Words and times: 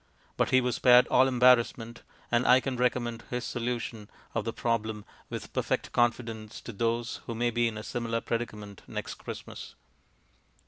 But 0.35 0.49
he 0.49 0.61
was 0.61 0.77
spared 0.77 1.05
all 1.09 1.27
embarrassment; 1.27 2.01
and 2.31 2.47
I 2.47 2.59
can 2.59 2.75
recommend 2.75 3.23
his 3.29 3.45
solution 3.45 4.09
of 4.33 4.45
the 4.45 4.51
problem 4.51 5.05
with 5.29 5.53
perfect 5.53 5.91
confidence 5.91 6.59
to 6.61 6.71
those 6.73 7.17
who 7.27 7.35
may 7.35 7.51
be 7.51 7.67
in 7.67 7.77
a 7.77 7.83
similar 7.83 8.19
predicament 8.19 8.81
next 8.87 9.13
Christmas. 9.13 9.75